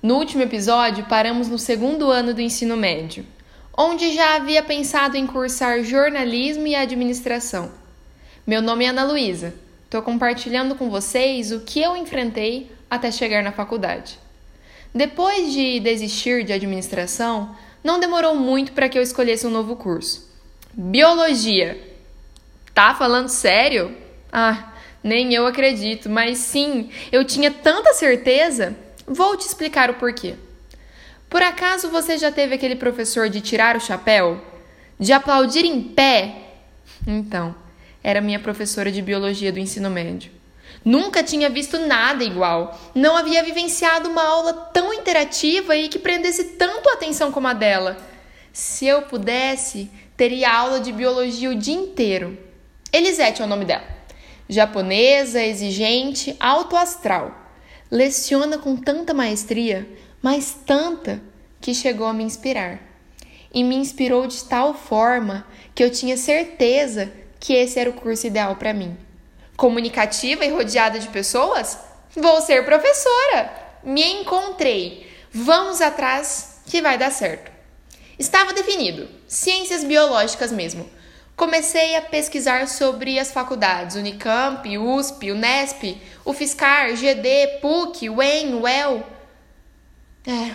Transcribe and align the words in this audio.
No 0.00 0.14
último 0.14 0.44
episódio, 0.44 1.06
paramos 1.06 1.48
no 1.48 1.58
segundo 1.58 2.08
ano 2.08 2.32
do 2.32 2.40
ensino 2.40 2.76
médio, 2.76 3.26
onde 3.76 4.14
já 4.14 4.36
havia 4.36 4.62
pensado 4.62 5.16
em 5.16 5.26
cursar 5.26 5.82
jornalismo 5.82 6.68
e 6.68 6.76
administração. 6.76 7.72
Meu 8.46 8.62
nome 8.62 8.84
é 8.84 8.90
Ana 8.90 9.02
Luísa. 9.02 9.54
Estou 9.84 10.00
compartilhando 10.00 10.76
com 10.76 10.88
vocês 10.88 11.50
o 11.50 11.60
que 11.60 11.82
eu 11.82 11.96
enfrentei 11.96 12.70
até 12.88 13.10
chegar 13.10 13.42
na 13.42 13.50
faculdade. 13.50 14.20
Depois 14.94 15.52
de 15.52 15.80
desistir 15.80 16.44
de 16.44 16.52
administração, 16.52 17.56
não 17.82 17.98
demorou 17.98 18.36
muito 18.36 18.70
para 18.70 18.88
que 18.88 18.96
eu 18.96 19.02
escolhesse 19.02 19.48
um 19.48 19.50
novo 19.50 19.74
curso. 19.74 20.30
Biologia. 20.72 21.76
Tá 22.72 22.94
falando 22.94 23.28
sério? 23.28 23.96
Ah, 24.32 24.74
nem 25.02 25.34
eu 25.34 25.44
acredito, 25.44 26.08
mas 26.08 26.38
sim, 26.38 26.88
eu 27.10 27.24
tinha 27.24 27.50
tanta 27.50 27.92
certeza. 27.94 28.76
Vou 29.08 29.36
te 29.36 29.46
explicar 29.46 29.90
o 29.90 29.94
porquê. 29.94 30.34
Por 31.28 31.42
acaso 31.42 31.90
você 31.90 32.18
já 32.18 32.30
teve 32.30 32.54
aquele 32.54 32.76
professor 32.76 33.28
de 33.28 33.40
tirar 33.40 33.76
o 33.76 33.80
chapéu? 33.80 34.40
De 34.98 35.12
aplaudir 35.12 35.64
em 35.64 35.82
pé? 35.82 36.34
Então, 37.06 37.54
era 38.02 38.20
minha 38.20 38.38
professora 38.38 38.92
de 38.92 39.00
biologia 39.00 39.52
do 39.52 39.58
ensino 39.58 39.88
médio. 39.88 40.30
Nunca 40.84 41.22
tinha 41.22 41.48
visto 41.48 41.78
nada 41.78 42.22
igual. 42.22 42.78
Não 42.94 43.16
havia 43.16 43.42
vivenciado 43.42 44.08
uma 44.08 44.22
aula 44.22 44.52
tão 44.52 44.92
interativa 44.92 45.76
e 45.76 45.88
que 45.88 45.98
prendesse 45.98 46.44
tanto 46.56 46.88
a 46.88 46.94
atenção 46.94 47.32
como 47.32 47.48
a 47.48 47.52
dela. 47.52 47.96
Se 48.52 48.86
eu 48.86 49.02
pudesse, 49.02 49.90
teria 50.16 50.52
aula 50.52 50.80
de 50.80 50.92
biologia 50.92 51.50
o 51.50 51.54
dia 51.54 51.74
inteiro. 51.74 52.38
Elisete 52.92 53.40
é 53.40 53.44
o 53.44 53.48
nome 53.48 53.64
dela. 53.64 53.84
Japonesa, 54.48 55.42
exigente, 55.42 56.36
alto 56.40 56.76
astral. 56.76 57.47
Leciona 57.90 58.58
com 58.58 58.76
tanta 58.76 59.14
maestria, 59.14 59.88
mas 60.20 60.56
tanta, 60.66 61.20
que 61.60 61.74
chegou 61.74 62.06
a 62.06 62.12
me 62.12 62.24
inspirar. 62.24 62.80
E 63.52 63.64
me 63.64 63.76
inspirou 63.76 64.26
de 64.26 64.44
tal 64.44 64.74
forma 64.74 65.46
que 65.74 65.82
eu 65.82 65.90
tinha 65.90 66.16
certeza 66.16 67.10
que 67.40 67.54
esse 67.54 67.78
era 67.78 67.90
o 67.90 67.94
curso 67.94 68.26
ideal 68.26 68.56
para 68.56 68.74
mim 68.74 68.96
comunicativa 69.58 70.44
e 70.44 70.50
rodeada 70.50 71.00
de 71.00 71.08
pessoas? 71.08 71.76
Vou 72.14 72.40
ser 72.40 72.64
professora. 72.64 73.52
Me 73.82 74.02
encontrei. 74.20 75.12
Vamos 75.32 75.82
atrás 75.82 76.60
que 76.64 76.80
vai 76.80 76.96
dar 76.96 77.10
certo. 77.10 77.50
Estava 78.16 78.52
definido, 78.52 79.08
ciências 79.26 79.84
biológicas 79.84 80.52
mesmo. 80.52 80.88
Comecei 81.38 81.94
a 81.94 82.02
pesquisar 82.02 82.66
sobre 82.66 83.16
as 83.16 83.30
faculdades 83.30 83.94
Unicamp, 83.94 84.76
USP, 84.76 85.30
Unesp, 85.30 86.02
UFSCar, 86.26 86.96
GD, 86.96 87.60
PUC, 87.62 88.10
UEM, 88.10 88.54
UEL. 88.54 89.06
É. 90.26 90.52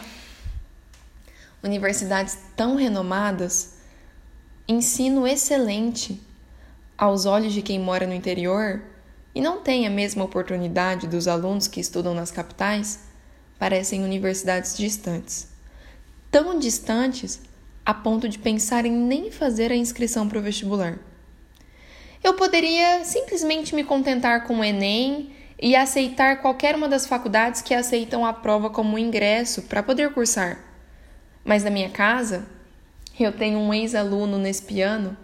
Universidades 1.63 2.37
tão 2.57 2.75
renomadas, 2.75 3.75
ensino 4.67 5.25
excelente 5.25 6.21
aos 6.97 7.25
olhos 7.25 7.53
de 7.53 7.61
quem 7.61 7.79
mora 7.79 8.05
no 8.05 8.13
interior, 8.13 8.83
e 9.33 9.39
não 9.39 9.61
têm 9.61 9.87
a 9.87 9.89
mesma 9.89 10.25
oportunidade 10.25 11.07
dos 11.07 11.29
alunos 11.29 11.65
que 11.65 11.79
estudam 11.79 12.13
nas 12.13 12.29
capitais, 12.29 12.99
parecem 13.57 14.03
universidades 14.03 14.75
distantes. 14.75 15.47
Tão 16.29 16.59
distantes 16.59 17.39
a 17.85 17.93
ponto 17.93 18.29
de 18.29 18.39
pensar 18.39 18.85
em 18.85 18.91
nem 18.91 19.31
fazer 19.31 19.71
a 19.71 19.75
inscrição 19.75 20.27
para 20.27 20.39
o 20.39 20.41
vestibular. 20.41 20.99
Eu 22.23 22.35
poderia 22.35 23.03
simplesmente 23.03 23.75
me 23.75 23.83
contentar 23.83 24.45
com 24.45 24.59
o 24.59 24.63
Enem 24.63 25.31
e 25.61 25.75
aceitar 25.75 26.41
qualquer 26.41 26.75
uma 26.75 26.87
das 26.87 27.05
faculdades 27.05 27.61
que 27.61 27.73
aceitam 27.73 28.25
a 28.25 28.31
prova 28.31 28.69
como 28.69 28.97
ingresso 28.97 29.63
para 29.63 29.83
poder 29.83 30.13
cursar. 30.13 30.59
Mas 31.43 31.63
na 31.63 31.69
minha 31.69 31.89
casa, 31.89 32.45
eu 33.19 33.31
tenho 33.31 33.59
um 33.59 33.73
ex-aluno 33.73 34.37
nesse 34.37 34.63
piano 34.63 35.17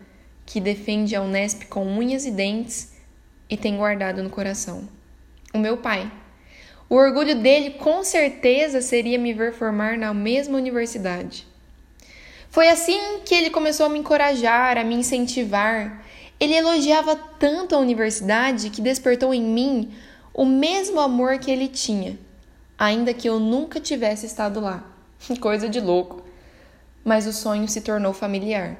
que 0.45 0.59
defende 0.59 1.15
a 1.15 1.21
Unesp 1.21 1.65
com 1.65 1.85
unhas 1.85 2.25
e 2.25 2.31
dentes 2.31 2.93
e 3.49 3.55
tem 3.55 3.77
guardado 3.77 4.21
no 4.21 4.29
coração. 4.29 4.87
O 5.53 5.57
meu 5.57 5.77
pai. 5.77 6.11
O 6.89 6.95
orgulho 6.95 7.35
dele 7.35 7.71
com 7.71 8.03
certeza 8.03 8.81
seria 8.81 9.17
me 9.17 9.33
ver 9.33 9.53
formar 9.53 9.97
na 9.97 10.13
mesma 10.13 10.57
universidade. 10.57 11.47
Foi 12.49 12.67
assim 12.67 13.19
que 13.25 13.35
ele 13.35 13.49
começou 13.49 13.85
a 13.85 13.89
me 13.89 13.99
encorajar, 13.99 14.77
a 14.77 14.83
me 14.83 14.95
incentivar. 14.95 16.03
Ele 16.39 16.55
elogiava 16.55 17.15
tanto 17.15 17.75
a 17.75 17.79
universidade 17.79 18.69
que 18.69 18.81
despertou 18.81 19.33
em 19.33 19.41
mim 19.41 19.93
o 20.33 20.45
mesmo 20.45 20.99
amor 20.99 21.37
que 21.37 21.51
ele 21.51 21.67
tinha, 21.67 22.17
ainda 22.77 23.13
que 23.13 23.27
eu 23.27 23.39
nunca 23.39 23.79
tivesse 23.79 24.25
estado 24.25 24.59
lá. 24.59 24.83
Coisa 25.39 25.69
de 25.69 25.79
louco. 25.79 26.23
Mas 27.03 27.27
o 27.27 27.33
sonho 27.33 27.67
se 27.67 27.81
tornou 27.81 28.13
familiar. 28.13 28.77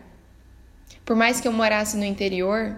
Por 1.06 1.16
mais 1.16 1.40
que 1.40 1.48
eu 1.48 1.52
morasse 1.52 1.98
no 1.98 2.06
interior, 2.06 2.76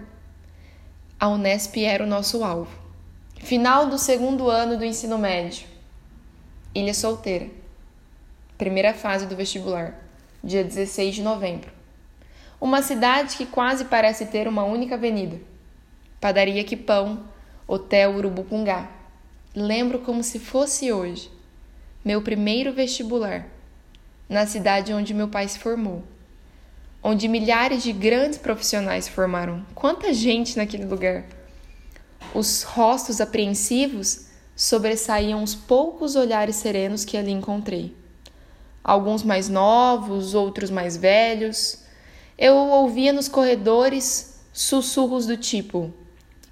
a 1.18 1.28
Unesp 1.28 1.76
era 1.76 2.04
o 2.04 2.06
nosso 2.06 2.42
alvo. 2.44 2.76
Final 3.36 3.86
do 3.86 3.98
segundo 3.98 4.48
ano 4.48 4.76
do 4.76 4.84
ensino 4.84 5.18
médio. 5.18 5.66
Ilha 6.74 6.94
Solteira. 6.94 7.48
Primeira 8.56 8.94
fase 8.94 9.26
do 9.26 9.36
vestibular, 9.36 10.01
dia 10.42 10.64
16 10.64 11.16
de 11.16 11.22
novembro. 11.22 11.70
Uma 12.60 12.82
cidade 12.82 13.36
que 13.36 13.46
quase 13.46 13.86
parece 13.86 14.26
ter 14.26 14.46
uma 14.48 14.64
única 14.64 14.94
avenida. 14.94 15.40
Padaria 16.20 16.64
Quipão, 16.64 17.24
Hotel 17.66 18.14
Urubupungá. 18.14 18.88
Lembro 19.54 19.98
como 20.00 20.22
se 20.22 20.38
fosse 20.38 20.92
hoje. 20.92 21.30
Meu 22.04 22.22
primeiro 22.22 22.72
vestibular, 22.72 23.46
na 24.28 24.46
cidade 24.46 24.92
onde 24.92 25.14
meu 25.14 25.28
pai 25.28 25.46
se 25.48 25.58
formou 25.58 26.02
onde 27.02 27.26
milhares 27.26 27.82
de 27.82 27.92
grandes 27.92 28.38
profissionais 28.38 29.06
se 29.06 29.10
formaram. 29.10 29.66
Quanta 29.74 30.14
gente 30.14 30.56
naquele 30.56 30.84
lugar! 30.84 31.24
Os 32.32 32.62
rostos 32.62 33.20
apreensivos 33.20 34.26
sobressaíam 34.54 35.42
os 35.42 35.54
poucos 35.54 36.14
olhares 36.14 36.56
serenos 36.56 37.04
que 37.04 37.16
ali 37.16 37.32
encontrei. 37.32 37.94
Alguns 38.84 39.22
mais 39.22 39.48
novos, 39.48 40.34
outros 40.34 40.70
mais 40.70 40.96
velhos. 40.96 41.78
Eu 42.36 42.56
ouvia 42.56 43.12
nos 43.12 43.28
corredores 43.28 44.40
sussurros 44.52 45.26
do 45.26 45.36
tipo: 45.36 45.92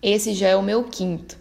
Esse 0.02 0.32
já 0.34 0.48
é 0.48 0.56
o 0.56 0.62
meu 0.62 0.84
quinto. 0.84 1.36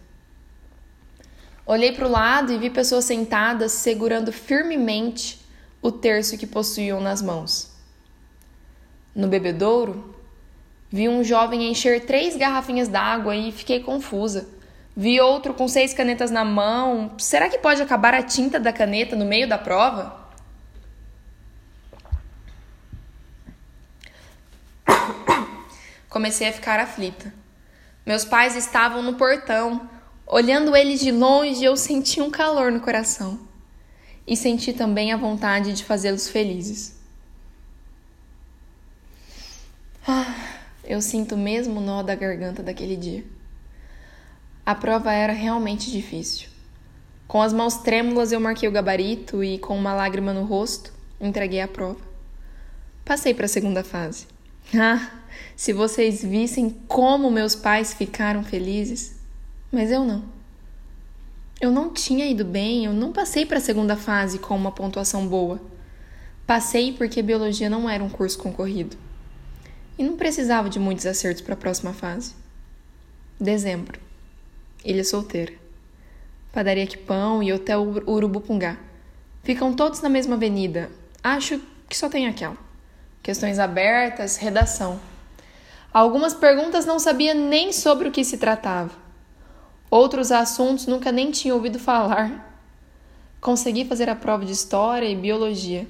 Olhei 1.66 1.91
para 1.91 2.07
o 2.07 2.11
lado 2.11 2.51
e 2.51 2.57
vi 2.57 2.69
pessoas 2.72 3.05
sentadas 3.05 3.73
segurando 3.73 4.31
firmemente 4.31 5.39
o 5.81 5.91
terço 5.91 6.35
que 6.35 6.47
possuíam 6.47 6.99
nas 6.99 7.22
mãos. 7.22 7.69
No 9.16 9.28
bebedouro, 9.28 10.16
vi 10.89 11.07
um 11.07 11.23
jovem 11.23 11.69
encher 11.69 12.07
três 12.07 12.35
garrafinhas 12.35 12.88
d'água 12.88 13.35
e 13.35 13.51
fiquei 13.51 13.81
confusa. 13.81 14.49
Vi 14.95 15.22
outro 15.22 15.53
com 15.53 15.67
seis 15.67 15.94
canetas 15.94 16.31
na 16.31 16.44
mão. 16.44 17.11
Será 17.19 17.47
que 17.47 17.59
pode 17.59 17.81
acabar 17.81 18.16
a 18.16 18.23
tinta 18.23 18.59
da 18.59 18.73
caneta 18.73 19.16
no 19.16 19.23
meio 19.23 19.47
da 19.47 19.57
prova? 19.57 20.19
Comecei 26.09 26.50
a 26.50 26.53
ficar 26.53 26.80
aflita. 26.80 27.31
Meus 28.06 28.25
pais 28.25 28.56
estavam 28.56 29.03
no 29.03 29.14
portão. 29.14 29.88
Olhando 30.25 30.75
eles 30.75 31.00
de 31.00 31.12
longe, 31.12 31.64
eu 31.64 31.78
senti 31.78 32.20
um 32.20 32.31
calor 32.31 32.72
no 32.72 32.81
coração. 32.81 33.40
E 34.25 34.36
senti 34.36 34.74
também 34.74 35.14
a 35.14 35.18
vontade 35.18 35.74
de 35.74 35.84
fazê-los 35.84 36.28
felizes. 36.28 36.97
Ah, 40.08 40.34
eu 40.84 41.02
sinto 41.02 41.36
o 41.36 41.38
mesmo 41.38 41.80
nó 41.80 42.02
da 42.02 42.16
garganta 42.16 42.64
daquele 42.64 42.96
dia. 42.96 43.24
A 44.66 44.74
prova 44.74 45.14
era 45.14 45.34
realmente 45.34 45.91
difícil. 45.91 46.50
Com 47.28 47.44
as 47.44 47.53
mãos 47.53 47.78
trêmulas, 47.78 48.31
eu 48.31 48.40
marquei 48.40 48.68
o 48.68 48.72
gabarito 48.72 49.44
e, 49.44 49.59
com 49.59 49.78
uma 49.78 49.94
lágrima 49.94 50.34
no 50.34 50.46
rosto, 50.46 50.91
entreguei 51.22 51.62
a 51.62 51.67
prova. 51.67 52.00
Passei 53.05 53.35
para 53.35 53.46
a 53.46 53.50
segunda 53.50 53.84
fase. 53.84 54.26
Ah, 54.77 55.11
se 55.55 55.73
vocês 55.73 56.23
vissem 56.23 56.69
como 56.87 57.31
meus 57.31 57.55
pais 57.55 57.93
ficaram 57.93 58.43
felizes. 58.43 59.16
Mas 59.71 59.91
eu 59.91 60.03
não. 60.03 60.23
Eu 61.59 61.71
não 61.71 61.91
tinha 61.91 62.25
ido 62.25 62.45
bem, 62.45 62.85
eu 62.85 62.93
não 62.93 63.11
passei 63.11 63.45
para 63.45 63.57
a 63.57 63.61
segunda 63.61 63.95
fase 63.95 64.39
com 64.39 64.55
uma 64.55 64.71
pontuação 64.71 65.27
boa. 65.27 65.59
Passei 66.47 66.93
porque 66.93 67.21
biologia 67.21 67.69
não 67.69 67.89
era 67.89 68.03
um 68.03 68.09
curso 68.09 68.37
concorrido 68.37 68.97
e 69.97 70.03
não 70.03 70.16
precisava 70.16 70.69
de 70.69 70.79
muitos 70.79 71.05
acertos 71.05 71.41
para 71.41 71.53
a 71.53 71.57
próxima 71.57 71.93
fase. 71.93 72.33
Dezembro. 73.37 73.99
Ilha 74.83 75.03
Solteira. 75.03 75.53
Padaria 76.53 76.87
Quipão 76.87 77.43
e 77.43 77.51
Hotel 77.51 77.81
Urubupungá. 78.07 78.77
Ficam 79.43 79.73
todos 79.73 80.01
na 80.01 80.07
mesma 80.07 80.35
avenida. 80.35 80.89
Acho 81.21 81.59
que 81.89 81.97
só 81.97 82.07
tem 82.07 82.27
aquela. 82.27 82.68
Questões 83.21 83.59
abertas, 83.59 84.37
redação. 84.37 84.99
Algumas 85.93 86.33
perguntas 86.33 86.85
não 86.85 86.99
sabia 86.99 87.33
nem 87.33 87.73
sobre 87.73 88.07
o 88.07 88.11
que 88.11 88.23
se 88.23 88.37
tratava. 88.37 88.91
Outros 89.89 90.31
assuntos 90.31 90.85
nunca 90.85 91.11
nem 91.11 91.31
tinha 91.31 91.53
ouvido 91.53 91.79
falar. 91.79 92.61
Consegui 93.41 93.85
fazer 93.85 94.09
a 94.09 94.16
prova 94.16 94.45
de 94.45 94.51
História 94.51 95.07
e 95.07 95.16
Biologia. 95.16 95.87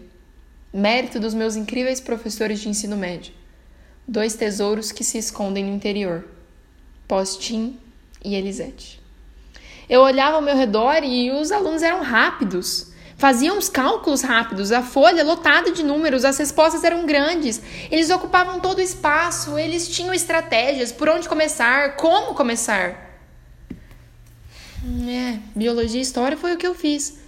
Mérito 0.72 1.20
dos 1.20 1.34
meus 1.34 1.56
incríveis 1.56 2.00
professores 2.00 2.60
de 2.60 2.70
ensino 2.70 2.96
médio. 2.96 3.34
Dois 4.08 4.36
tesouros 4.36 4.92
que 4.92 5.04
se 5.04 5.18
escondem 5.18 5.66
no 5.66 5.76
interior. 5.76 6.26
Postim 7.08 7.78
e 8.24 8.36
Elisete. 8.36 9.02
Eu 9.90 10.02
olhava 10.02 10.36
ao 10.36 10.42
meu 10.42 10.56
redor 10.56 11.04
e 11.04 11.32
os 11.32 11.52
alunos 11.52 11.82
eram 11.82 12.04
rápidos. 12.04 12.92
Faziam 13.20 13.58
os 13.58 13.68
cálculos 13.68 14.22
rápidos, 14.22 14.72
a 14.72 14.82
folha 14.82 15.26
lotada 15.26 15.72
de 15.72 15.84
números, 15.84 16.24
as 16.24 16.38
respostas 16.38 16.86
eram 16.86 17.06
grandes. 17.06 17.62
Eles 17.92 18.10
ocupavam 18.10 18.62
todo 18.62 18.78
o 18.78 18.82
espaço, 18.82 19.60
eles 19.60 19.90
tinham 19.90 20.14
estratégias, 20.14 20.94
por 20.94 21.10
onde 21.10 21.28
começar, 21.28 21.98
como 21.98 22.34
começar. 22.34 23.20
É, 25.10 25.38
biologia 25.54 26.00
e 26.00 26.02
história 26.02 26.38
foi 26.38 26.54
o 26.54 26.58
que 26.58 26.66
eu 26.66 26.74
fiz. 26.74 27.20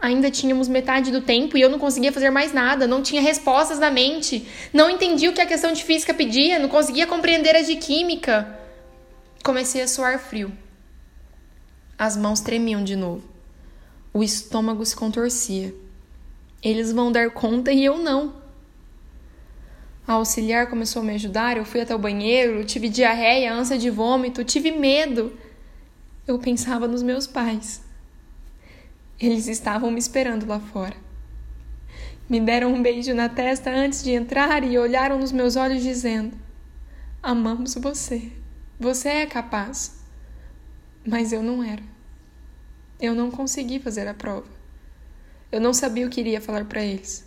Ainda 0.00 0.28
tínhamos 0.28 0.66
metade 0.66 1.12
do 1.12 1.20
tempo 1.20 1.56
e 1.56 1.60
eu 1.60 1.70
não 1.70 1.78
conseguia 1.78 2.12
fazer 2.12 2.30
mais 2.30 2.52
nada, 2.52 2.88
não 2.88 3.00
tinha 3.00 3.22
respostas 3.22 3.78
na 3.78 3.92
mente, 3.92 4.44
não 4.72 4.90
entendia 4.90 5.30
o 5.30 5.32
que 5.32 5.40
a 5.40 5.46
questão 5.46 5.72
de 5.72 5.84
física 5.84 6.12
pedia, 6.12 6.58
não 6.58 6.68
conseguia 6.68 7.06
compreender 7.06 7.54
as 7.54 7.68
de 7.68 7.76
química. 7.76 8.58
Comecei 9.44 9.82
a 9.82 9.86
suar 9.86 10.18
frio. 10.18 10.52
As 11.96 12.16
mãos 12.16 12.40
tremiam 12.40 12.82
de 12.82 12.96
novo. 12.96 13.37
O 14.12 14.22
estômago 14.22 14.84
se 14.84 14.96
contorcia. 14.96 15.74
Eles 16.62 16.92
vão 16.92 17.12
dar 17.12 17.30
conta 17.30 17.72
e 17.72 17.84
eu 17.84 17.98
não. 17.98 18.34
A 20.06 20.14
auxiliar 20.14 20.68
começou 20.68 21.02
a 21.02 21.04
me 21.04 21.14
ajudar, 21.14 21.58
eu 21.58 21.64
fui 21.64 21.82
até 21.82 21.94
o 21.94 21.98
banheiro, 21.98 22.64
tive 22.64 22.88
diarreia, 22.88 23.52
ânsia 23.52 23.76
de 23.76 23.90
vômito, 23.90 24.42
tive 24.42 24.70
medo. 24.70 25.36
Eu 26.26 26.38
pensava 26.38 26.88
nos 26.88 27.02
meus 27.02 27.26
pais. 27.26 27.82
Eles 29.20 29.48
estavam 29.48 29.90
me 29.90 29.98
esperando 29.98 30.46
lá 30.46 30.58
fora. 30.58 30.96
Me 32.28 32.40
deram 32.40 32.72
um 32.72 32.82
beijo 32.82 33.14
na 33.14 33.28
testa 33.28 33.70
antes 33.70 34.02
de 34.02 34.12
entrar 34.12 34.62
e 34.64 34.78
olharam 34.78 35.18
nos 35.18 35.32
meus 35.32 35.56
olhos 35.56 35.82
dizendo: 35.82 36.36
Amamos 37.22 37.74
você. 37.74 38.30
Você 38.78 39.08
é 39.08 39.26
capaz. 39.26 39.98
Mas 41.06 41.32
eu 41.32 41.42
não 41.42 41.62
era. 41.62 41.82
Eu 43.00 43.14
não 43.14 43.30
consegui 43.30 43.78
fazer 43.78 44.06
a 44.08 44.14
prova. 44.14 44.46
Eu 45.50 45.60
não 45.60 45.72
sabia 45.72 46.06
o 46.06 46.10
que 46.10 46.20
iria 46.20 46.40
falar 46.40 46.64
para 46.64 46.82
eles. 46.82 47.24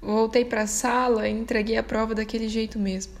Voltei 0.00 0.44
para 0.44 0.62
a 0.62 0.66
sala 0.66 1.28
e 1.28 1.32
entreguei 1.32 1.76
a 1.76 1.82
prova 1.82 2.14
daquele 2.14 2.48
jeito 2.48 2.78
mesmo. 2.78 3.12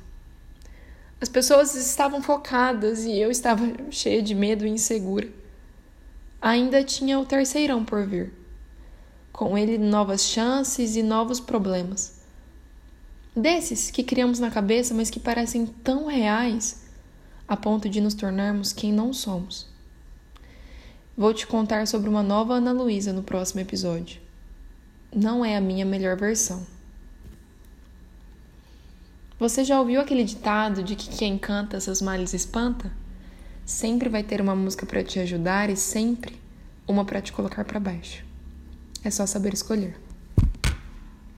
As 1.20 1.28
pessoas 1.28 1.74
estavam 1.74 2.22
focadas 2.22 3.04
e 3.04 3.18
eu 3.18 3.30
estava 3.30 3.62
cheia 3.90 4.22
de 4.22 4.34
medo 4.34 4.66
e 4.66 4.70
insegura 4.70 5.40
ainda 6.40 6.82
tinha 6.82 7.18
o 7.18 7.26
terceirão 7.26 7.84
por 7.84 8.06
vir. 8.06 8.32
Com 9.32 9.56
ele, 9.56 9.76
novas 9.78 10.22
chances 10.22 10.96
e 10.96 11.02
novos 11.02 11.38
problemas. 11.38 12.20
Desses 13.36 13.90
que 13.90 14.02
criamos 14.02 14.38
na 14.38 14.50
cabeça, 14.50 14.94
mas 14.94 15.10
que 15.10 15.20
parecem 15.20 15.66
tão 15.66 16.06
reais 16.06 16.88
a 17.46 17.56
ponto 17.56 17.88
de 17.88 18.00
nos 18.00 18.14
tornarmos 18.14 18.72
quem 18.72 18.92
não 18.92 19.12
somos. 19.12 19.68
Vou 21.20 21.34
te 21.34 21.46
contar 21.46 21.86
sobre 21.86 22.08
uma 22.08 22.22
nova 22.22 22.54
Ana 22.54 22.72
Luísa 22.72 23.12
no 23.12 23.22
próximo 23.22 23.60
episódio. 23.60 24.22
Não 25.14 25.44
é 25.44 25.54
a 25.54 25.60
minha 25.60 25.84
melhor 25.84 26.16
versão. 26.16 26.66
Você 29.38 29.62
já 29.62 29.78
ouviu 29.78 30.00
aquele 30.00 30.24
ditado 30.24 30.82
de 30.82 30.96
que 30.96 31.10
quem 31.10 31.36
canta 31.36 31.78
seus 31.78 32.00
males 32.00 32.32
espanta? 32.32 32.90
Sempre 33.66 34.08
vai 34.08 34.22
ter 34.22 34.40
uma 34.40 34.56
música 34.56 34.86
para 34.86 35.04
te 35.04 35.18
ajudar 35.18 35.68
e 35.68 35.76
sempre 35.76 36.40
uma 36.88 37.04
para 37.04 37.20
te 37.20 37.34
colocar 37.34 37.66
para 37.66 37.78
baixo. 37.78 38.24
É 39.04 39.10
só 39.10 39.26
saber 39.26 39.52
escolher. 39.52 40.00